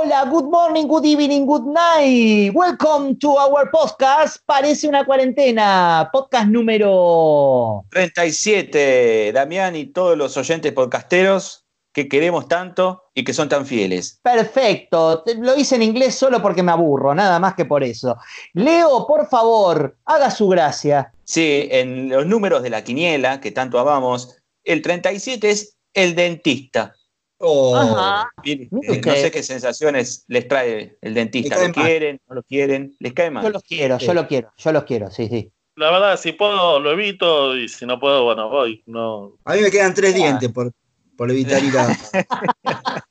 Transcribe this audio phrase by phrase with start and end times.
[0.00, 2.54] Hola, good morning, good evening, good night.
[2.54, 4.36] Welcome to our podcast.
[4.46, 6.08] Parece una cuarentena.
[6.12, 9.32] Podcast número 37.
[9.32, 14.20] Damián y todos los oyentes podcasteros que queremos tanto y que son tan fieles.
[14.22, 15.24] Perfecto.
[15.38, 18.16] Lo hice en inglés solo porque me aburro, nada más que por eso.
[18.52, 21.12] Leo, por favor, haga su gracia.
[21.24, 26.94] Sí, en los números de la quiniela que tanto amamos, el 37 es el dentista.
[27.38, 27.76] Oh.
[27.76, 28.30] Ajá.
[28.70, 31.66] no sé qué sensaciones les trae el dentista.
[31.66, 32.20] ¿Lo quieren?
[32.28, 32.96] ¿No lo quieren?
[32.98, 33.44] ¿Les cae mal?
[33.44, 35.52] Yo los quiero, yo lo quiero, yo los quiero, sí, sí.
[35.76, 38.82] La verdad, si puedo, lo evito y si no puedo, bueno, voy.
[38.86, 39.34] No.
[39.44, 40.16] A mí me quedan tres ah.
[40.16, 40.72] dientes por,
[41.16, 41.96] por evitar ir a.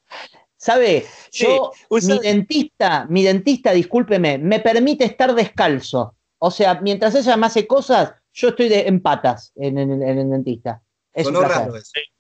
[0.58, 1.06] ¿Sabe?
[1.32, 6.16] Yo, mi dentista, mi dentista, discúlpeme, me permite estar descalzo.
[6.40, 10.82] O sea, mientras ella me hace cosas, yo estoy en patas en, el dentista.
[11.14, 11.74] Es un raro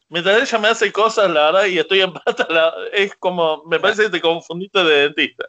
[0.09, 2.47] Mientras ella me hace cosas, la verdad, y estoy en pata,
[2.93, 5.45] es como, me parece que te confundiste de dentista.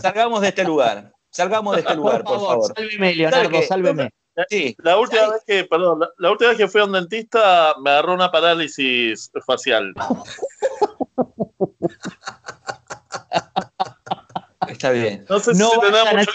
[0.00, 1.12] Salgamos, de este lugar.
[1.30, 2.72] Salgamos de este lugar, por, favor.
[2.76, 4.10] Sálveme, Leonardo, sálveme.
[4.48, 4.76] Sí.
[4.78, 8.14] La última vez que, perdón, la, última vez que fui a un dentista me agarró
[8.14, 9.92] una parálisis facial.
[14.68, 15.24] Está bien.
[15.28, 16.32] No sé si no, vayan mucho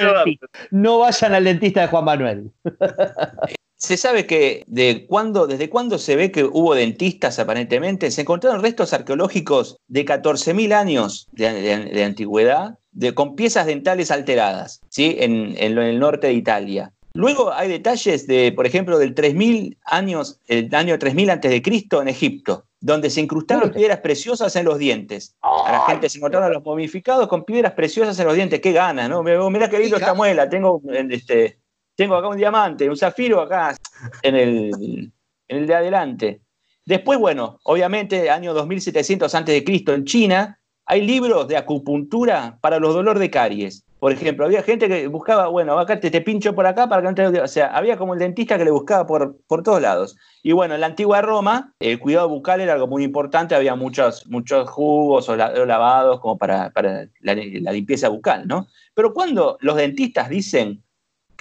[0.72, 2.52] no vayan al dentista de Juan Manuel.
[3.82, 8.12] Se sabe que de cuándo, desde cuándo se ve que hubo dentistas aparentemente.
[8.12, 15.16] Se encontraron restos arqueológicos de 14.000 años de, antigüedad de, con piezas dentales alteradas ¿sí?
[15.18, 16.94] en, el norte de Italia.
[17.14, 22.04] Luego hay detalles de, por ejemplo, del 3000 años, el año 3000 antes de Cristo
[22.04, 25.36] en Egipto, donde se incrustaron piedras preciosas en los dientes.
[25.42, 28.62] A la gente se encontraron los momificados con piedras preciosas en los dientes.
[28.62, 29.24] Qué ganas, ¿no?
[29.24, 30.48] Mira qué lindo esta muela.
[30.48, 31.58] Tengo este,
[32.02, 33.78] tengo acá un diamante, un zafiro acá
[34.24, 35.12] en el,
[35.48, 36.42] en el de adelante.
[36.84, 39.64] Después, bueno, obviamente, año 2700 a.C.
[39.68, 43.86] en China, hay libros de acupuntura para los dolores de caries.
[44.00, 47.22] Por ejemplo, había gente que buscaba, bueno, acá te, te pincho por acá para que
[47.22, 50.18] no O sea, había como el dentista que le buscaba por, por todos lados.
[50.42, 54.26] Y bueno, en la antigua Roma, el cuidado bucal era algo muy importante, había muchos,
[54.26, 58.66] muchos jugos o, lavados como para, para la, limpieza bucal, ¿no?
[58.96, 60.82] Pero cuando los dentistas dicen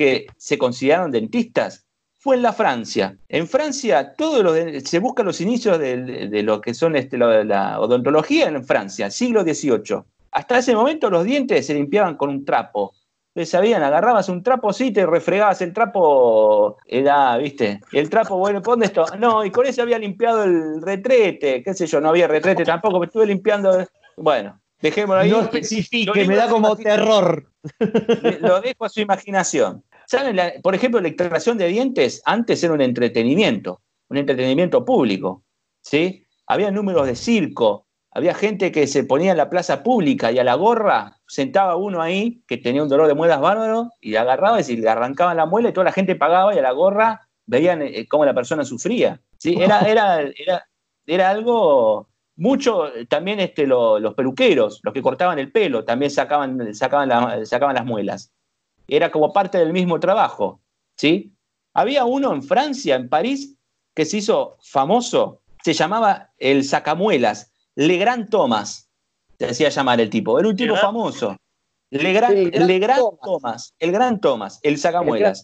[0.01, 1.85] que se consideraron dentistas
[2.15, 3.19] fue en la Francia.
[3.29, 8.49] En Francia todo lo se buscan los inicios de, lo que son este, la odontología
[8.49, 10.03] en Francia, siglo XVIII.
[10.33, 12.95] Hasta ese momento los dientes se limpiaban con un trapo.
[13.29, 18.63] Ustedes sabían, agarrabas un trapo así, te refregabas el trapo, era, viste, el trapo, bueno,
[18.63, 19.05] ¿dónde esto?
[19.19, 23.01] No, y con eso había limpiado el retrete, qué sé yo, no había retrete tampoco,
[23.01, 25.31] me estuve limpiando, bueno, dejémoslo ahí.
[25.31, 27.51] No especifique, me da como terror.
[28.41, 29.85] Lo dejo a su imaginación.
[30.11, 30.61] ¿Saben?
[30.61, 35.45] por ejemplo, la extracción de dientes antes era un entretenimiento, un entretenimiento público.
[35.83, 36.27] ¿sí?
[36.49, 40.43] Había números de circo, había gente que se ponía en la plaza pública y a
[40.45, 44.77] la gorra sentaba uno ahí que tenía un dolor de muelas bárbaro y agarraba y
[44.79, 48.09] le arrancaban la muela y toda la gente pagaba y a la gorra veían eh,
[48.09, 49.21] cómo la persona sufría.
[49.39, 49.55] ¿sí?
[49.61, 50.67] Era, era, era,
[51.07, 57.47] era algo mucho, también este, los peluqueros, los que cortaban el pelo, también sacaban, sacaban,
[57.47, 58.33] sacaban las muelas
[58.91, 60.61] era como parte del mismo trabajo,
[60.97, 61.33] ¿sí?
[61.75, 63.55] Había uno en Francia, en París,
[63.95, 68.89] que se hizo famoso, se llamaba el sacamuelas, Legrand Thomas,
[69.39, 71.37] se decía llamar el tipo, era un tipo famoso.
[71.91, 73.75] Legrand, Thomas.
[73.79, 75.43] el gran Thomas, el sacamuelas.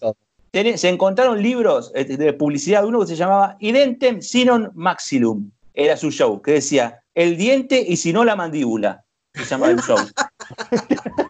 [0.52, 5.96] se encontraron libros eh, de publicidad de uno que se llamaba Identem Sinon Maxilum, era
[5.96, 9.98] su show, que decía el diente y si no la mandíbula, se llamaba el show.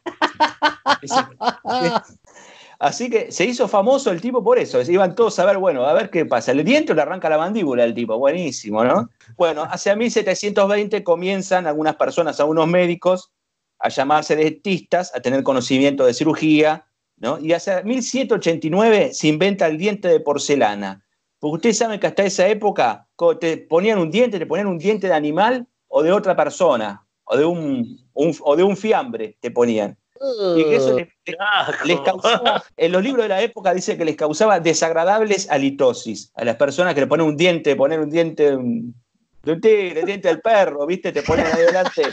[2.78, 4.80] Así que se hizo famoso el tipo por eso.
[4.82, 6.52] Iban todos a ver, bueno, a ver qué pasa.
[6.52, 9.08] El diente le arranca la mandíbula el tipo, buenísimo, ¿no?
[9.36, 13.32] Bueno, hacia 1720 comienzan algunas personas, algunos médicos,
[13.78, 16.86] a llamarse dentistas, a tener conocimiento de cirugía,
[17.16, 17.38] ¿no?
[17.38, 21.02] Y hacia 1789 se inventa el diente de porcelana.
[21.38, 23.08] Porque ustedes saben que hasta esa época
[23.40, 27.36] te ponían un diente, te ponían un diente de animal o de otra persona, o
[27.36, 29.96] de un, o de un fiambre, te ponían.
[30.56, 30.96] Y que eso
[31.84, 36.44] les, causaba, en los libros de la época dice que les causaba desagradables halitosis a
[36.44, 38.56] las personas que le ponen un diente, poner un diente
[39.46, 41.12] de un tigre, el diente del perro, ¿viste?
[41.12, 42.02] Te ponen adelante.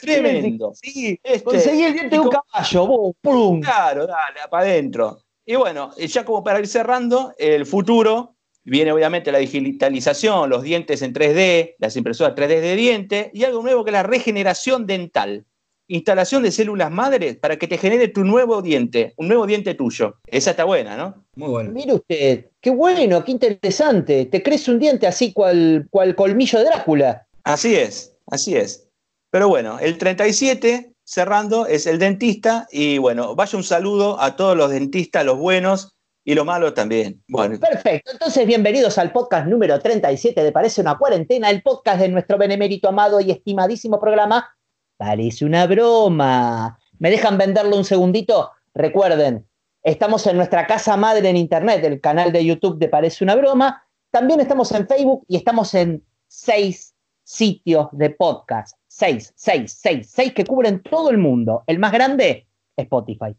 [0.00, 0.72] Tremendo.
[0.74, 3.60] Sí, este, conseguí el diente de un caballo, ¡pum!
[3.60, 5.20] Claro, dale, para adentro.
[5.44, 8.35] Y bueno, ya como para ir cerrando, el futuro
[8.68, 13.62] Viene obviamente la digitalización, los dientes en 3D, las impresoras 3D de diente y algo
[13.62, 15.44] nuevo que es la regeneración dental.
[15.86, 20.16] Instalación de células madres para que te genere tu nuevo diente, un nuevo diente tuyo.
[20.26, 21.24] Esa está buena, ¿no?
[21.36, 21.70] Muy bueno.
[21.70, 24.26] Mire usted, qué bueno, qué interesante.
[24.26, 27.24] Te crece un diente así cual, cual colmillo de Drácula.
[27.44, 28.88] Así es, así es.
[29.30, 32.66] Pero bueno, el 37, cerrando, es el dentista.
[32.72, 35.95] Y bueno, vaya un saludo a todos los dentistas, los buenos
[36.26, 37.22] y los malos también.
[37.28, 42.08] Bueno, Perfecto, entonces bienvenidos al podcast número 37 de Parece una cuarentena, el podcast de
[42.08, 44.52] nuestro benemérito amado y estimadísimo programa
[44.96, 46.80] Parece una broma.
[46.98, 48.50] ¿Me dejan venderlo un segundito?
[48.74, 49.46] Recuerden,
[49.84, 53.84] estamos en nuestra casa madre en internet, el canal de YouTube de Parece una broma.
[54.10, 58.76] También estamos en Facebook y estamos en seis sitios de podcast.
[58.88, 61.62] Seis, seis, seis, seis que cubren todo el mundo.
[61.68, 63.36] El más grande, Spotify.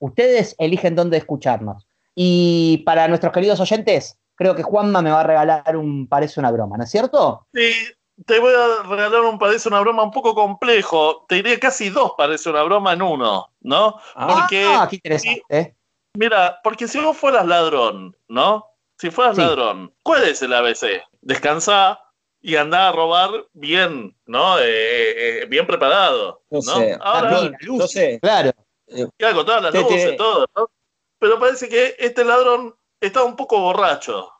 [0.00, 1.86] Ustedes eligen dónde escucharnos.
[2.14, 6.50] Y para nuestros queridos oyentes, creo que Juanma me va a regalar un Parece una
[6.50, 7.46] broma, ¿no es cierto?
[7.52, 7.72] Sí,
[8.26, 11.24] te voy a regalar un parece una broma un poco complejo.
[11.28, 13.98] Te diría casi dos parece una broma en uno, ¿no?
[14.14, 15.76] Porque, ah, qué interesante.
[16.14, 18.66] mira, porque si vos fueras ladrón, ¿no?
[18.98, 21.02] Si fueras ladrón, ¿cuál es el ABC?
[21.20, 21.98] Descansar
[22.40, 24.58] y andar a robar bien, ¿no?
[24.58, 26.42] Eh, eh, eh, bien preparado.
[26.50, 26.96] No, sé.
[27.00, 28.20] Ahora, no sé.
[28.20, 28.52] Claro.
[29.16, 30.68] Claro, con todas las luces, todo, ¿no?
[31.24, 34.30] Pero parece que este ladrón está un poco borracho.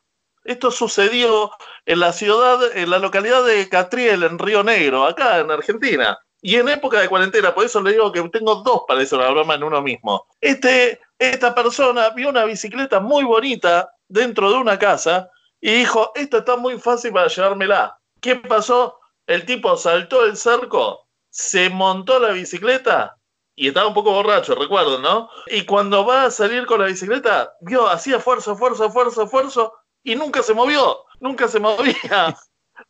[0.44, 1.50] Esto sucedió
[1.86, 6.18] en la ciudad, en la localidad de Catriel, en Río Negro, acá en Argentina.
[6.42, 9.54] Y en época de cuarentena, por eso le digo que tengo dos, parece una broma
[9.54, 10.26] en uno mismo.
[10.42, 15.30] Este, esta persona vio una bicicleta muy bonita dentro de una casa
[15.62, 17.98] y dijo, esto está muy fácil para llevármela.
[18.20, 19.00] ¿Qué pasó?
[19.26, 23.16] El tipo saltó el cerco, se montó la bicicleta
[23.56, 25.28] y estaba un poco borracho, recuerdo, ¿no?
[25.46, 29.72] Y cuando va a salir con la bicicleta, vio, hacía esfuerzo, esfuerzo, esfuerzo, esfuerzo,
[30.02, 32.36] y nunca se movió, nunca se movía.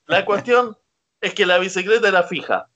[0.07, 0.77] La cuestión
[1.21, 2.69] es que la bicicleta era fija.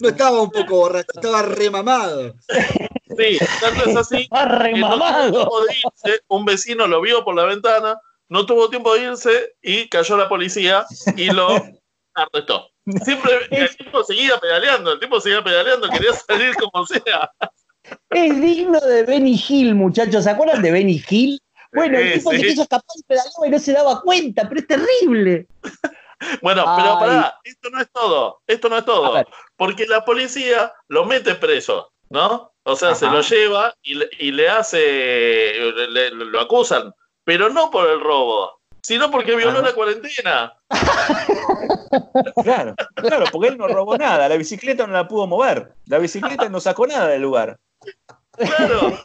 [0.00, 2.34] No estaba un poco borracho, estaba remamado.
[3.16, 4.28] Sí, tanto es así.
[4.46, 5.50] remamado.
[6.28, 10.28] un vecino lo vio por la ventana, no tuvo tiempo de irse y cayó la
[10.28, 10.86] policía
[11.16, 11.48] y lo
[12.14, 12.69] arrestó.
[13.04, 17.30] Siempre el tipo seguía pedaleando, el tipo seguía pedaleando, quería salir como sea.
[18.10, 20.24] Es digno de Benny Hill, muchachos.
[20.24, 21.40] ¿Se acuerdan de Benny Hill?
[21.72, 24.66] Bueno, el tipo se quiso escapar y pedaleaba y no se daba cuenta, pero es
[24.66, 25.46] terrible.
[26.42, 29.24] Bueno, pero pará, esto no es todo, esto no es todo,
[29.56, 32.52] porque la policía lo mete preso, ¿no?
[32.64, 35.54] O sea, se lo lleva y le, hace,
[36.12, 36.92] lo acusan,
[37.24, 40.54] pero no por el robo, sino porque violó la cuarentena.
[42.42, 46.48] Claro, claro, porque él no robó nada, la bicicleta no la pudo mover, la bicicleta
[46.48, 47.58] no sacó nada del lugar.
[48.36, 48.98] Claro,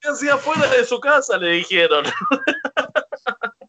[0.00, 1.36] ¿qué hacía fuera de su casa?
[1.36, 2.04] Le dijeron.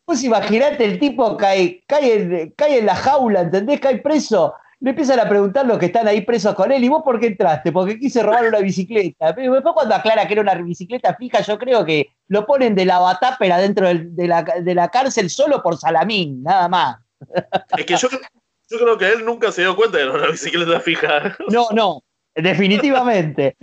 [0.06, 3.80] Pues imagínate, el tipo cae, cae, en, cae en la jaula, ¿entendés?
[3.80, 4.54] Cae preso.
[4.82, 7.28] Le empiezan a preguntar los que están ahí presos con él, ¿y vos por qué
[7.28, 7.72] entraste?
[7.72, 9.34] Porque quise robar una bicicleta.
[9.34, 12.86] Pero después cuando aclara que era una bicicleta fija, yo creo que lo ponen de
[12.86, 16.98] la batápera dentro de, la, de la cárcel solo por Salamín, nada más.
[17.78, 18.10] Es que yo,
[18.72, 21.38] yo creo que él nunca se dio cuenta de que era una bicicleta fija.
[21.50, 22.04] No, no,
[22.36, 23.58] definitivamente.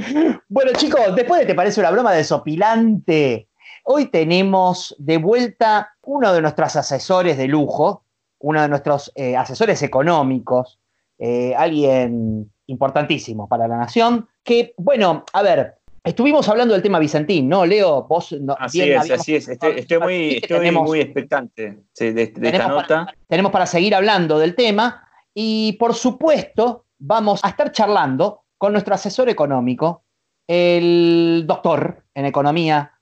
[0.49, 3.49] bueno, chicos, después de Te parece una broma desopilante,
[3.85, 8.05] hoy tenemos de vuelta uno de nuestros asesores de lujo,
[8.41, 10.79] uno de nuestros eh, asesores económicos,
[11.19, 17.49] eh, alguien importantísimo para la nación, que, bueno, a ver, estuvimos hablando del tema Vicentín,
[17.49, 17.65] ¿no?
[17.65, 18.33] Leo, vos...
[18.33, 23.07] No, así es, así es, estoy, muy, muy expectante de, esta nota.
[23.27, 28.95] tenemos para seguir hablando del tema y, por supuesto, vamos a estar charlando con nuestro
[28.95, 30.05] asesor económico,
[30.47, 32.99] el doctor en economía,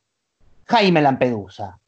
[0.67, 1.79] Jaime Lampedusa.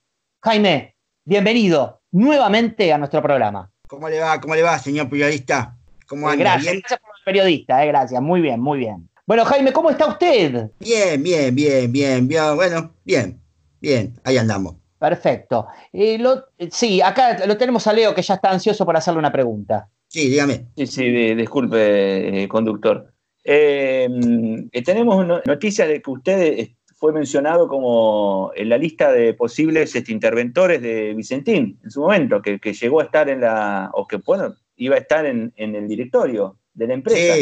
[0.42, 3.70] Jaime, bienvenido nuevamente a nuestro programa.
[3.86, 4.40] ¿Cómo le va?
[4.40, 5.76] ¿Cómo le va, señor periodista?
[6.06, 6.44] ¿Cómo eh, anda?
[6.44, 8.22] Gracias, gracias por el periodista, eh, gracias.
[8.22, 9.08] Muy bien, muy bien.
[9.26, 10.70] Bueno, Jaime, ¿cómo está usted?
[10.78, 12.56] Bien, bien, bien, bien, bien.
[12.56, 13.38] Bueno, bien,
[13.80, 14.76] bien, ahí andamos.
[14.98, 15.66] Perfecto.
[15.92, 16.18] Eh,
[16.70, 19.88] sí, acá lo tenemos a Leo que ya está ansioso por hacerle una pregunta.
[20.08, 20.66] Sí, dígame.
[20.76, 23.12] Sí, sí, disculpe, conductor.
[23.44, 30.82] tenemos noticias de que usted fue mencionado como en la lista de posibles este, interventores
[30.82, 34.96] de Vicentín en su momento, que, llegó a estar en la, o que bueno, iba
[34.96, 37.34] a estar en, el directorio de la empresa.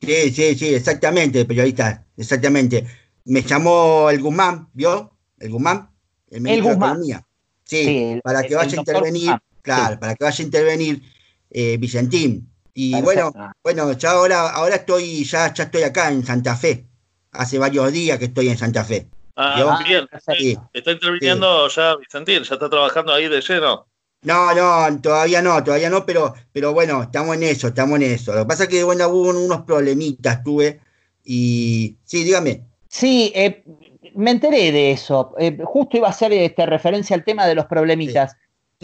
[0.00, 2.86] Sí, sí, sí, exactamente, periodista, exactamente.
[3.26, 5.12] Me llamó el Guzmán, ¿vio?
[5.38, 5.90] El Guzmán,
[6.30, 7.26] el ministro de Economía.
[7.64, 11.02] Sí, para que vaya a intervenir, claro, para que vaya a intervenir
[11.50, 12.48] eh, Vicentín.
[12.74, 16.84] Y bueno, bueno, ya ahora, ahora estoy, ya, ya estoy acá en Santa Fe
[17.32, 19.08] hace varios días que estoy en Santa Fe.
[19.36, 20.06] Ah, bien.
[20.72, 22.42] ¿Está interviniendo ya Vicentín?
[22.42, 23.86] ¿Ya está trabajando ahí de lleno?
[24.22, 28.34] No, no, todavía no, todavía no, pero, pero bueno, estamos en eso, estamos en eso.
[28.34, 30.80] Lo que pasa es que, bueno, hubo unos problemitas, tuve,
[31.24, 32.64] y sí, dígame.
[32.88, 33.62] Sí, eh,
[34.14, 35.34] me enteré de eso.
[35.38, 38.34] Eh, justo iba a hacer este, referencia al tema de los problemitas.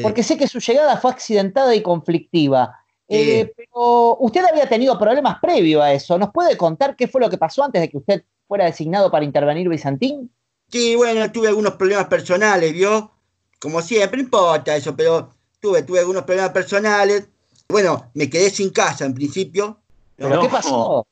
[0.03, 2.79] Porque sé que su llegada fue accidentada y conflictiva.
[3.09, 6.19] Eh, pero usted había tenido problemas previo a eso.
[6.19, 9.25] ¿Nos puede contar qué fue lo que pasó antes de que usted fuera designado para
[9.25, 10.31] intervenir Bizantín?
[10.71, 13.13] Sí, bueno, tuve algunos problemas personales, ¿vio?
[13.61, 17.29] Como siempre, no importa eso, pero tuve, tuve algunos problemas personales.
[17.69, 19.79] Bueno, me quedé sin casa en principio.
[20.17, 21.07] ¿Pero qué pasó?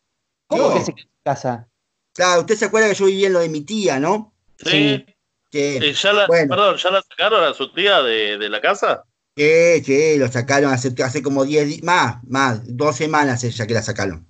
[0.46, 1.68] ¿Cómo que se quedó sin casa?
[2.14, 4.32] Claro, usted se acuerda que yo vivía en lo de mi tía, ¿no?
[4.58, 5.04] Sí.
[5.52, 9.04] Eh, ya la, Perdón, ¿ya la sacaron a su tía de, de la casa?
[9.36, 13.82] Sí, sí, lo sacaron hace, hace como 10 más, más, dos semanas ella que la
[13.82, 14.26] sacaron.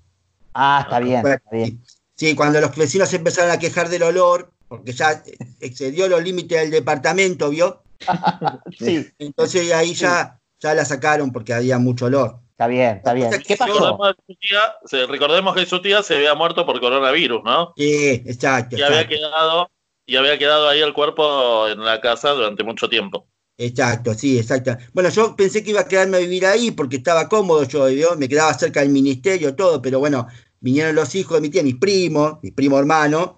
[0.54, 1.82] Ah, está bien, está bien.
[2.14, 5.22] Sí, cuando los vecinos empezaron a quejar del olor, porque ya
[5.60, 7.82] excedió los límites del departamento, ¿vio?
[8.78, 9.08] sí.
[9.18, 12.38] Entonces ahí ya, ya la sacaron porque había mucho olor.
[12.50, 13.30] Está bien, está bien.
[13.44, 13.98] ¿Qué pasó?
[15.08, 17.72] Recordemos, que su tía se había muerto por coronavirus, ¿no?
[17.76, 18.76] Sí, exacto.
[18.76, 19.68] Y había quedado,
[20.06, 23.26] y había quedado ahí el cuerpo en la casa durante mucho tiempo.
[23.58, 24.76] Exacto, sí, exacto.
[24.92, 28.16] Bueno, yo pensé que iba a quedarme a vivir ahí porque estaba cómodo yo, ¿vio?
[28.16, 30.26] me quedaba cerca del ministerio, todo, pero bueno,
[30.60, 33.32] vinieron los hijos de mi tía, mis primos, mis primos hermanos,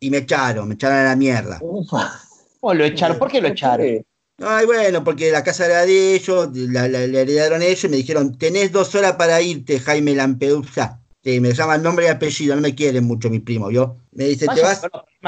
[0.00, 1.58] y me echaron, me echaron a la mierda.
[1.60, 3.18] ¿Cómo lo echaron?
[3.18, 4.04] ¿Por qué lo echaron?
[4.40, 8.70] Ay, bueno, porque la casa era de ellos, la, heredaron ellos y me dijeron, tenés
[8.70, 11.00] dos horas para irte, Jaime Lampedusa.
[11.24, 13.96] Sí, me llaman nombre y apellido, no me quieren mucho mis primos, ¿vio?
[14.18, 14.80] Me dice, te vas...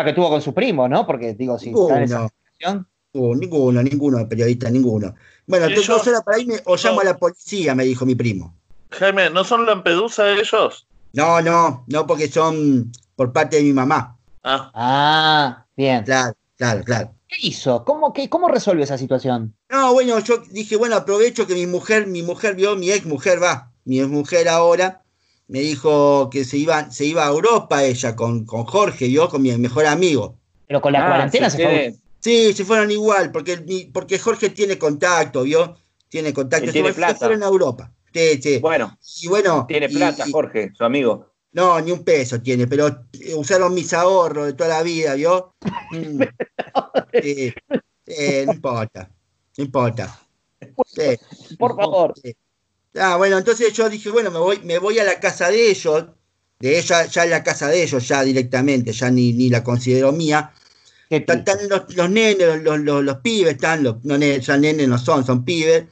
[0.05, 1.07] que tuvo con su primo, ¿no?
[1.07, 2.89] Porque, digo, si está en esa situación...
[3.15, 5.15] ninguno, ninguno, periodista, ninguno.
[5.47, 8.53] Bueno, tengo dos horas para irme o llamo a la policía, me dijo mi primo.
[8.91, 10.89] Jaime, ¿no son Lampedusa ellos?
[11.13, 14.19] No, no, no, porque son por parte de mi mamá.
[14.43, 16.03] Ah, ah bien.
[16.03, 17.15] Claro, claro, claro.
[17.29, 17.85] ¿Qué hizo?
[17.85, 19.55] ¿Cómo, qué, ¿Cómo resuelve esa situación?
[19.69, 23.41] No, bueno, yo dije, bueno, aprovecho que mi mujer, mi mujer vio, mi ex mujer
[23.41, 25.05] va, mi ex mujer ahora,
[25.51, 29.43] me dijo que se iba, se iba a Europa ella con, con Jorge, vio, con
[29.43, 30.37] mi mejor amigo.
[30.69, 31.95] Pero con la ah, cuarentena se, fue.
[32.21, 35.77] Sí, se fueron igual, porque, porque Jorge tiene contacto, vio,
[36.09, 36.71] tiene contacto.
[36.71, 37.15] tiene plata.
[37.15, 37.93] Se fueron a Europa.
[38.15, 38.59] Sí, sí.
[38.59, 41.27] Bueno, y bueno, tiene plata, Jorge, su amigo.
[41.51, 45.57] No, ni un peso tiene, pero eh, usaron mis ahorros de toda la vida, ¿vio?
[45.91, 46.21] Mm.
[48.47, 49.11] no importa,
[49.59, 50.21] no importa.
[51.59, 52.15] Por favor.
[52.97, 56.07] Ah, bueno, entonces yo dije, bueno, me voy, me voy a la casa de ellos,
[56.59, 60.13] de ella, ya en la casa de ellos, ya directamente, ya ni, ni la considero
[60.13, 60.53] mía.
[61.09, 65.85] Están, los, nenes, los, los, pibes, están, los, no, ya nenes no son, son pibes.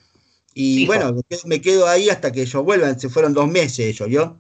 [0.55, 1.15] Y bueno,
[1.45, 4.37] me quedo, ahí hasta que ellos vuelvan, se fueron dos meses ellos, ¿yo?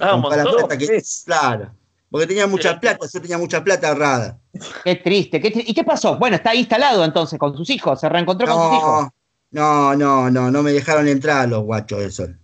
[0.00, 1.72] Ah, plata que, claro.
[2.10, 4.38] Porque tenía mucha plata, yo tenía mucha plata ahorrada.
[4.84, 6.16] Qué triste, ¿Y qué pasó?
[6.16, 9.08] Bueno, está instalado entonces con sus hijos, se reencontró con sus hijos.
[9.54, 12.36] No, no, no, no me dejaron entrar los guachos del sol.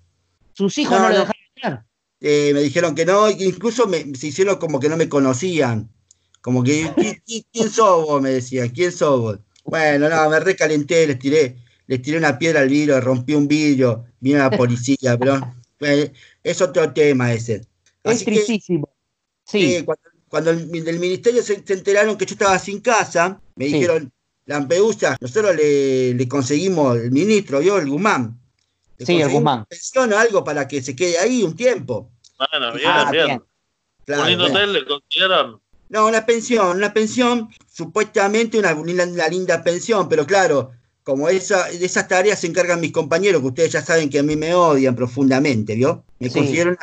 [0.52, 1.84] ¿Sus hijos no, lo dejaron entrar?
[2.20, 5.90] Eh, me dijeron que no, incluso me, se hicieron como que no me conocían.
[6.40, 6.88] Como que,
[7.26, 8.22] ¿quién, sos vos?
[8.22, 9.38] Me decían, ¿quién sos vos?
[9.64, 11.56] Bueno, no, me recalenté, les tiré,
[11.88, 15.40] les tiré una piedra al vidrio, rompí un vidrio, vino la policía, pero
[15.80, 16.12] eh,
[16.44, 17.66] es otro tema ese.
[18.04, 18.88] es tristísimo.
[19.44, 19.84] sí.
[20.28, 24.12] cuando, del ministerio se, enteraron que yo estaba sin casa, me dijeron,
[24.50, 27.78] Lampedusa, nosotros le, le, conseguimos el ministro, ¿vio?
[27.78, 28.36] El Guzmán.
[28.98, 29.64] sí, el Guzmán.
[29.66, 32.10] Pensión o algo para que se quede ahí un tiempo.
[32.36, 33.42] Bueno, bien, ah, bien.
[34.08, 35.60] un hotel le consiguieron.
[35.88, 40.72] No, una pensión, una pensión, supuestamente una, una linda pensión, pero claro,
[41.04, 44.24] como esa, de esas tareas se encargan mis compañeros, que ustedes ya saben que a
[44.24, 46.02] mí me odian profundamente, ¿vio?
[46.18, 46.76] Me consiguieron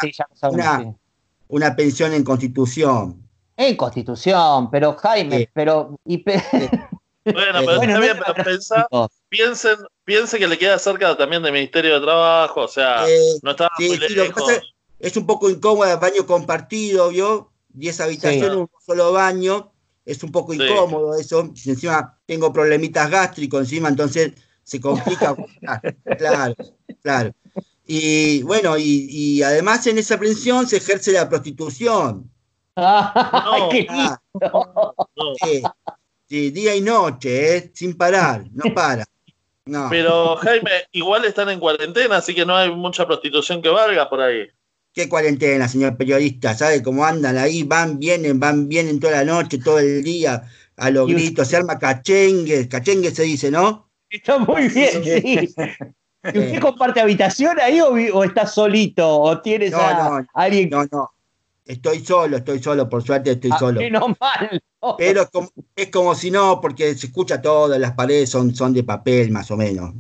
[1.50, 3.28] una, pensión en Constitución.
[3.58, 6.00] En Constitución, pero Jaime, pero...
[7.34, 8.88] bueno, pero está bien, pero pensá,
[9.30, 13.52] piensen, piensen que le queda cerca también del Ministerio de Trabajo, o sea, eh, no
[13.52, 14.52] estaba muy lejos.
[15.00, 17.52] Es, un poco incómodo el baño compartido, ¿vio?
[17.70, 19.72] 10 habitaciones, un solo baño
[20.08, 21.42] es un poco incómodo eso.
[21.42, 24.32] Encima tengo problemitas gástricos encima, entonces
[24.64, 25.36] se complica.
[26.18, 26.56] claro,
[27.04, 27.34] claro.
[27.86, 32.32] Y bueno, y, además en esa pensión se ejerce la prostitución.
[32.80, 33.88] Ah, qué
[36.28, 37.72] sí, día y noche, ¿eh?
[37.74, 39.06] sin parar, no para.
[39.90, 44.22] Pero Jaime, igual están en cuarentena, así que no hay mucha prostitución que valga por
[44.22, 44.48] ahí.
[44.94, 46.56] ¿Qué cuarentena, señor periodista?
[46.56, 47.64] ¿Sabe cómo andan ahí?
[47.64, 50.44] Van, vienen, van, vienen toda la noche, todo el día,
[50.78, 53.90] a los gritos, se arma cachengue, cachengue se dice, ¿no?
[54.10, 55.54] Está muy bien, sí.
[56.24, 59.08] ¿Usted comparte habitación ahí o, está solito?
[59.08, 60.70] ¿O tienes a alguien?
[60.70, 61.12] No, no.
[61.68, 63.82] Estoy solo, estoy solo, por suerte estoy ah, solo.
[63.82, 64.62] Menos mal.
[64.98, 68.74] Pero es como, es como, si no, porque se escucha todo, las paredes son, son
[68.74, 69.94] de papel, más o menos.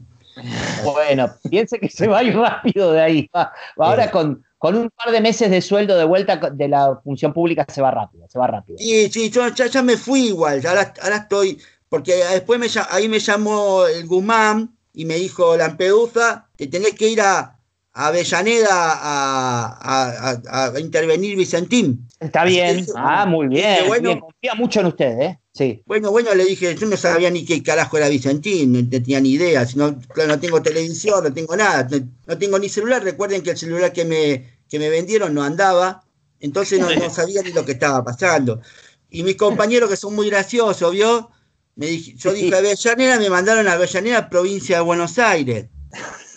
[0.83, 3.29] Bueno, piense que se va a ir rápido de ahí.
[3.77, 7.65] Ahora con, con un par de meses de sueldo de vuelta de la función pública
[7.67, 8.77] se va rápido, se va rápido.
[8.77, 11.59] Sí, sí, yo ya, me fui igual, ya ahora, estoy,
[11.89, 17.07] porque después me, ahí me llamó el Guzmán, y me dijo Lampedusa, te tenés que
[17.07, 17.56] ir a,
[17.97, 22.07] Avellaneda a, intervenir Vicentín.
[22.19, 25.39] Está bien, ah, muy bien, bueno, confía mucho en usted, ¿eh?
[25.51, 25.81] Sí.
[25.87, 29.31] Bueno, bueno, le dije, yo no sabía ni qué carajo era Vicentín, no tenía ni
[29.31, 31.87] idea, no, no tengo televisión, no tengo nada,
[32.27, 36.03] no, tengo ni celular, recuerden que el celular que me, que me vendieron no andaba,
[36.39, 38.61] entonces no, sabía ni lo que estaba pasando.
[39.09, 41.31] Y mis compañeros que son muy graciosos, ¿vio?
[41.75, 45.65] Me dije, yo dije Avellaneda, me mandaron a Avellaneda, provincia de Buenos Aires.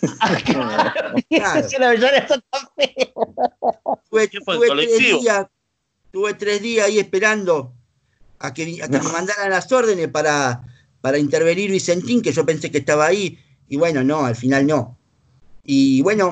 [6.11, 7.73] Tuve, tres días, ahí esperando
[8.39, 10.63] a que, me mandaran las órdenes para,
[10.99, 13.39] para intervenir Vicentín, que yo pensé que estaba ahí,
[13.69, 14.97] y bueno, no, al final no.
[15.63, 16.29] Y bueno,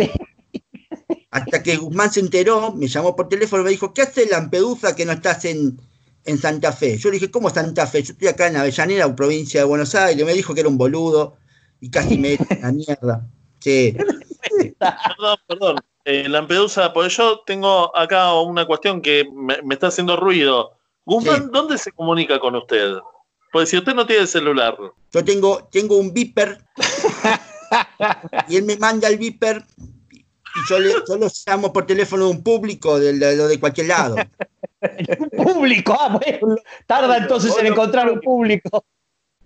[1.32, 4.96] hasta que Guzmán se enteró, me llamó por teléfono y me dijo, ¿qué hace Lampedusa
[4.96, 5.80] que no estás en,
[6.26, 6.98] en Santa Fe?
[6.98, 8.04] Yo le dije, ¿cómo Santa Fe?
[8.04, 10.26] Yo estoy acá en Avellaneda, provincia de Buenos Aires.
[10.26, 11.38] Me dijo que era un boludo
[11.80, 13.28] y casi me la mierda.
[13.60, 13.96] Sí.
[14.80, 15.76] perdón, perdón.
[16.06, 20.78] Eh, Lampedusa, pues yo tengo acá una cuestión que me, está haciendo ruido.
[21.06, 22.94] Guzmán, ¿dónde se comunica con usted?
[23.52, 24.78] Pues si usted no tiene celular.
[25.12, 26.60] Yo tengo, tengo un viper
[28.48, 32.32] y él me manda el viper y yo, le, yo lo llamo por teléfono de
[32.32, 34.16] un público de, de, de cualquier lado.
[34.82, 35.96] ¿Un público?
[36.00, 38.84] Ah, bueno, tarda entonces en encontrar un público.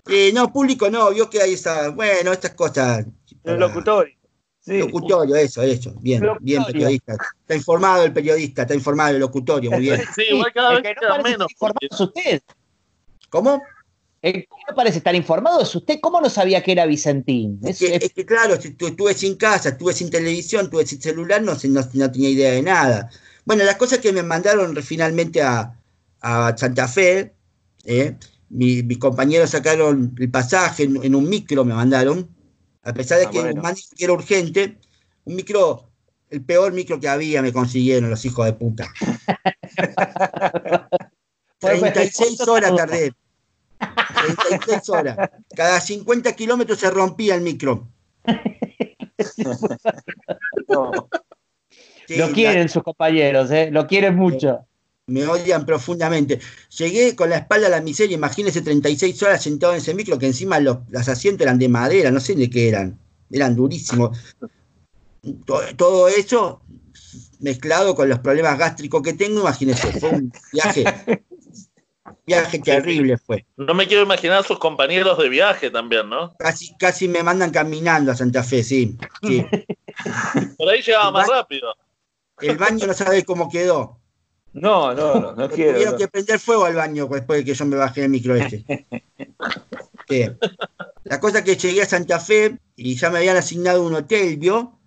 [0.08, 3.06] Eh, no, público no, vio que hay esa, bueno, estas cosas
[3.44, 4.16] el locutorio.
[4.60, 4.80] Sí.
[4.80, 5.94] Locutorio, eso, eso.
[6.00, 7.18] Bien, bien periodista.
[7.42, 10.02] Está informado el periodista, está informado el locutorio, muy bien.
[10.16, 11.48] Sí, igual cada vez que no menos.
[11.82, 12.42] es usted.
[13.30, 13.62] ¿Cómo?
[14.22, 16.00] El que no parece estar informado es usted.
[16.02, 17.60] ¿Cómo no sabía que era Vicentín?
[17.62, 22.30] Es, que, claro, estuve sin casa, estuve sin televisión, estuve sin celular, no, no, tenía
[22.30, 23.10] idea de nada.
[23.44, 25.78] Bueno, las cosas que me mandaron finalmente a,
[26.22, 27.34] a Santa Fe,
[27.84, 28.16] ¿eh?
[28.54, 32.30] mis compañeros sacaron el pasaje en, un micro, me mandaron,
[32.84, 33.40] a pesar de ah, que
[34.04, 34.78] era urgente,
[35.26, 35.90] un micro,
[36.30, 38.92] el peor micro que había me consiguieron los hijos de puta.
[41.60, 43.14] 36 horas tardé.
[43.80, 45.30] 36 horas.
[45.56, 47.88] Cada 50 kilómetros se rompía el micro.
[50.68, 53.70] lo quieren sus compañeros, ¿eh?
[53.72, 54.66] lo quieren mucho.
[55.08, 56.40] Me odian profundamente.
[56.78, 60.28] Llegué con la espalda a la miseria, imagínese 36 horas sentado en ese micro, que
[60.28, 62.98] encima los, asientos eran de madera, no sé de qué eran,
[63.30, 64.18] eran durísimos.
[65.46, 66.62] Todo, eso
[67.40, 70.86] mezclado con los problemas gástricos que tengo, imagínese, fue un viaje,
[72.26, 73.46] viaje terrible fue.
[73.58, 76.34] No me quiero imaginar a sus compañeros de viaje también, ¿no?
[76.38, 78.98] Casi, casi me mandan caminando a Santa Fe, sí.
[80.58, 81.76] Por ahí llegaba más rápido.
[82.40, 84.00] El baño no sabe cómo quedó.
[84.54, 85.74] No, no, no, no quiero.
[85.74, 88.86] Tuvieron que prender fuego al baño después de que yo me bajé el micro este.
[91.06, 94.38] La cosa es que llegué a Santa Fe y ya me habían asignado un hotel,
[94.38, 94.78] ¿vio?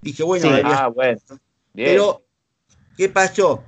[0.00, 1.18] Dije, bueno, ah, bueno.
[1.74, 2.22] Pero,
[2.96, 3.64] ¿qué pasó?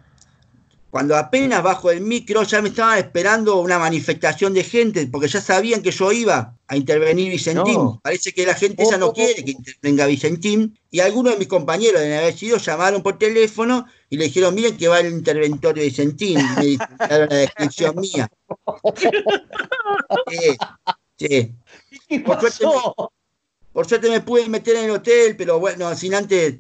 [0.91, 5.41] Cuando apenas bajo el micro ya me estaban esperando una manifestación de gente, porque ya
[5.41, 7.99] sabían que yo iba a intervenir Vicentín.
[8.01, 10.79] Parece que la gente ya no quiere que intervenga Vicentín.
[10.89, 14.77] Y algunos de mis compañeros de haber sido llamaron por teléfono y le dijeron, miren
[14.77, 16.39] que va el interventor de Vicentín.
[16.39, 18.31] Y me dieron la descripción mía.
[21.19, 21.55] Sí,
[22.25, 22.73] Por, suerte me,
[23.75, 26.55] por suerte me pude meter en el hotel, pero bueno, sin antes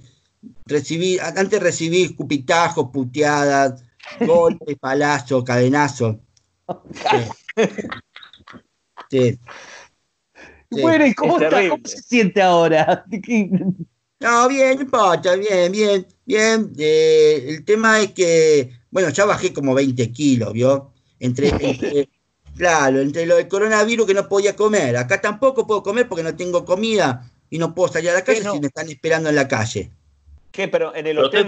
[0.67, 3.83] recibí, antes recibí escupitajos, puteadas
[4.21, 6.21] Golpe, palazo, cadenazo.
[9.11, 9.41] Sí.
[10.71, 13.05] Bueno, ¿y cómo, se siente ahora?
[14.23, 16.73] No, bien, no importa, bien, bien, bien.
[16.77, 20.93] Eh, el tema es que, bueno, ya bajé como 20 kilos, ¿vio?
[21.19, 21.51] Entre,
[22.55, 24.99] claro, entre lo del coronavirus que no podía comer.
[24.99, 28.43] Acá tampoco puedo comer porque no tengo comida y no puedo salir a la calle
[28.43, 29.91] si me están esperando en la calle.
[30.53, 30.69] ¿Qué?
[30.69, 31.47] ¿Pero en el hotel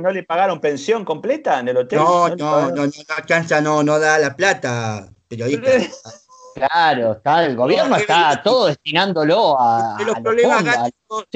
[0.00, 1.98] no, le pagaron pensión completa en el hotel?
[1.98, 5.70] No, no, no, no, no, no da la plata, periodista.
[6.56, 11.26] Claro, está, el gobierno está todo destinándolo a, los, problemas gástricos,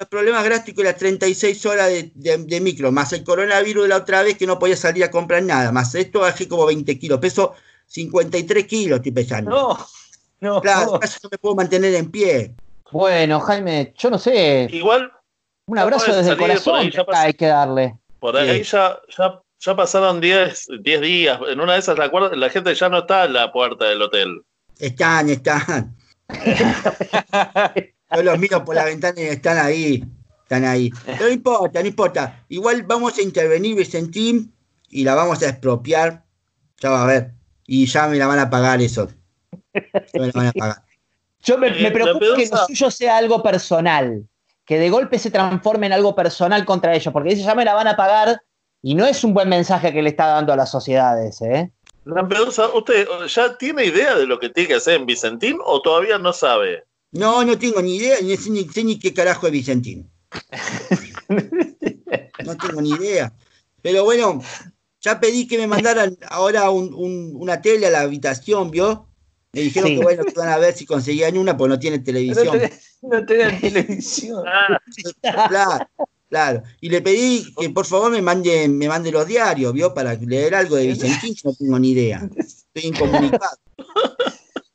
[0.00, 4.22] los problemas gástricos y las 36 horas de, micro, más el coronavirus de la otra
[4.22, 7.52] vez que no podía salir a comprar nada, más esto bajé como 20 kilos, peso
[7.86, 9.50] 53 kilos estoy pesando.
[9.50, 9.78] No,
[10.40, 10.62] no.
[10.62, 12.54] Claro, casi no me puedo mantener en pie.
[12.90, 14.68] Bueno, Jaime, yo no sé.
[14.70, 15.12] Igual,
[15.66, 17.98] un abrazo desde el corazón hay que darle.
[18.20, 19.42] Por ahí ya, ya,
[19.76, 21.40] pasaron 10 días.
[21.48, 24.42] En una de esas, la, la gente ya no está en la puerta del hotel.
[24.78, 25.96] Están, están.
[28.14, 30.04] Yo los miro por la ventana y están ahí.
[30.42, 30.90] Están ahí.
[31.04, 32.44] Pero no importa, no importa.
[32.48, 34.52] Igual vamos a intervenir Vicentín
[34.88, 36.24] y la vamos a expropiar.
[36.80, 37.32] Ya va a ver.
[37.66, 39.08] Y ya me la van a pagar eso.
[39.74, 40.82] Ya me la van a pagar.
[41.42, 44.26] Yo me, me preocupa que lo suyo sea algo personal,
[44.64, 47.74] que de golpe se transforme en algo personal contra ellos, porque dice, ya me la
[47.74, 48.40] van a pagar
[48.86, 51.42] y no es un buen mensaje que le está dando a las sociedades.
[51.42, 51.72] ¿eh?
[52.04, 56.18] Lampedusa, ¿usted ya tiene idea de lo que tiene que hacer en Vicentín o todavía
[56.18, 56.84] no sabe?
[57.10, 60.08] No, no tengo ni idea, ni sé ni, qué carajo es Vicentín.
[62.44, 63.32] no tengo ni idea.
[63.82, 64.40] Pero bueno,
[65.00, 69.08] ya pedí que me mandaran ahora una tele a la habitación, ¿vio?
[69.52, 72.60] Me dijeron que bueno, que van a ver si conseguían una, pues no tienen televisión.
[73.02, 74.44] No, tienen televisión.
[75.48, 75.88] claro,
[76.28, 76.62] claro.
[76.80, 79.94] Y le pedí que por favor me mande, me mande los diarios, ¿vio?
[79.94, 82.28] Para leer algo de Vicentín, no tengo ni idea.
[82.36, 83.56] Estoy incomunicado.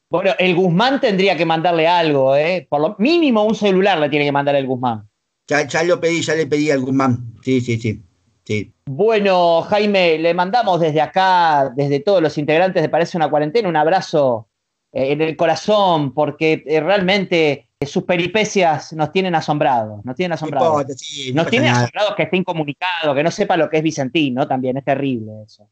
[0.09, 2.67] Bueno, el Guzmán tendría que mandarle algo, ¿eh?
[2.69, 5.07] Por lo mínimo un celular le tiene que mandar el Guzmán.
[5.47, 7.33] Ya, ya lo pedí, ya le pedí al Guzmán.
[7.41, 8.01] Sí, sí, sí.
[8.43, 8.73] sí.
[8.85, 13.77] Bueno, Jaime, le mandamos desde acá, desde todos los integrantes de Parece una Cuarentena, un
[13.77, 14.49] abrazo
[14.91, 20.85] eh, en el corazón, porque eh, realmente sus peripecias nos tienen asombrados, nos tienen asombrados.
[21.33, 24.47] nos tienen asombrados que esté incomunicado, que no sepa lo que es Vicentín, ¿no?
[24.47, 25.67] También es terrible eso.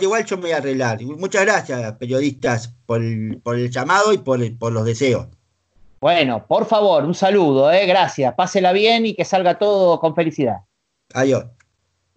[0.00, 1.02] igual yo me voy a arreglar.
[1.02, 5.28] Muchas gracias, periodistas, por el, llamado y por, por, los deseos.
[6.00, 7.86] Bueno, por favor, un saludo, ¿eh?
[7.86, 8.34] gracias.
[8.34, 10.60] Pásela bien y que salga todo con felicidad.
[11.12, 11.44] Adiós.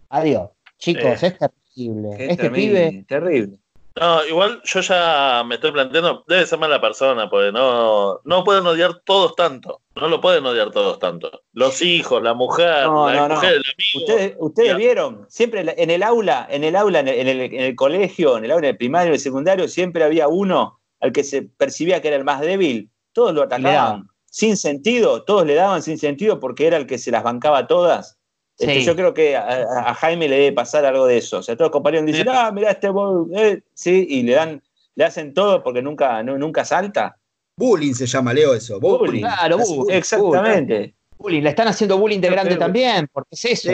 [0.09, 0.49] Adiós.
[0.77, 2.31] Chicos, eh, es terrible.
[2.31, 3.05] Este pibe.
[3.07, 3.57] Terrible.
[3.99, 8.65] No, igual yo ya me estoy planteando, debe ser mala persona, porque no, no pueden
[8.65, 9.81] odiar todos tanto.
[9.95, 11.43] No lo pueden odiar todos tanto.
[11.51, 13.63] Los hijos, la mujer, la mujer, el
[14.07, 14.35] amigo.
[14.39, 18.45] Ustedes, vieron, siempre en el aula, en el aula, en el, en el, colegio, en
[18.45, 22.01] el aula, en el primario, en el secundario, siempre había uno al que se percibía
[22.01, 22.89] que era el más débil.
[23.11, 24.07] Todos lo atacaban.
[24.25, 28.17] Sin sentido, todos le daban sin sentido porque era el que se las bancaba todas.
[28.57, 31.39] Este, yo creo que a, Jaime le debe pasar algo de eso.
[31.39, 32.89] O sea, todos los compañeros dicen, ah, mira este
[33.35, 34.61] eh", sí, y le dan,
[34.95, 37.17] le hacen todo porque nunca, nunca salta.
[37.55, 38.79] Bullying se llama, Leo, eso.
[38.79, 39.21] Bullying.
[39.21, 39.57] Claro,
[39.89, 40.93] exactamente.
[41.17, 41.41] Bullying.
[41.41, 43.71] Le están haciendo bullying de grande también, porque es eso.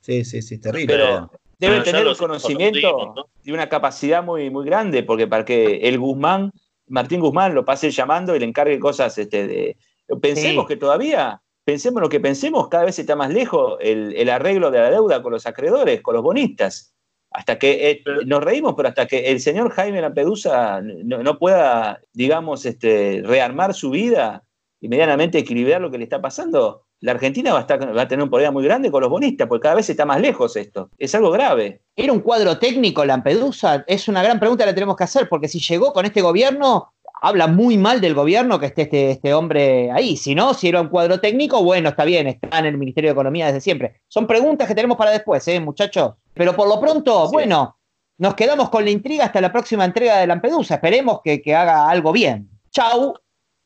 [0.00, 0.94] Sí, sí, sí, terrible.
[0.94, 5.98] Pero debe tener un conocimiento y una capacidad muy, muy grande, porque para que el
[5.98, 6.52] Guzmán,
[6.88, 9.76] Martín Guzmán, lo pase llamando y le encargue cosas este, de.
[10.20, 14.78] Pensemos que todavía pensemos lo que pensemos, cada vez está más lejos el, arreglo de
[14.78, 16.92] la deuda con los acreedores, con los bonistas.
[17.30, 22.64] Hasta que eh, nos reímos, pero hasta que el señor Jaime Lampedusa no, pueda, digamos,
[22.64, 24.44] este, rearmar su vida
[24.80, 28.08] y medianamente equilibrar lo que le está pasando, la Argentina va a, estar, va a
[28.08, 30.90] tener un problema muy grande con los bonistas, porque cada vez está más lejos esto.
[30.96, 31.82] Es algo grave.
[31.96, 33.84] ¿Era un cuadro técnico Lampedusa?
[33.88, 36.94] Es una gran pregunta que le tenemos que hacer, porque si llegó con este gobierno,
[37.24, 40.16] habla muy mal del gobierno que esté este, este, hombre ahí.
[40.16, 43.12] Si no, si era un cuadro técnico, bueno, está bien, está en el Ministerio de
[43.12, 44.02] Economía desde siempre.
[44.08, 46.12] Son preguntas que tenemos para después, ¿eh, muchachos?
[46.34, 47.78] Pero por lo pronto, bueno,
[48.18, 50.74] nos quedamos con la intriga hasta la próxima entrega de Lampedusa.
[50.74, 52.50] Esperemos que, haga algo bien.
[52.70, 53.14] Chau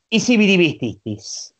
[0.09, 1.53] y si